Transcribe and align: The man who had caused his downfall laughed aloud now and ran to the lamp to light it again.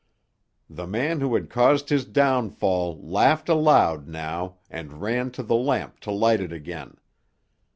The 0.67 0.87
man 0.87 1.21
who 1.21 1.35
had 1.35 1.47
caused 1.47 1.89
his 1.89 2.05
downfall 2.05 2.99
laughed 3.07 3.47
aloud 3.49 4.07
now 4.07 4.55
and 4.67 4.99
ran 4.99 5.29
to 5.33 5.43
the 5.43 5.53
lamp 5.53 5.99
to 5.99 6.09
light 6.11 6.41
it 6.41 6.51
again. 6.51 6.97